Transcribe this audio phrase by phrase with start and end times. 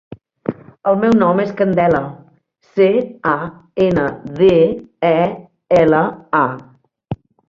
[0.91, 1.99] El meu nom és Candela:
[2.79, 2.87] ce,
[3.31, 3.35] a,
[3.87, 4.05] ena,
[4.39, 4.49] de,
[5.11, 5.21] e,
[5.83, 6.01] ela,
[6.41, 7.21] a.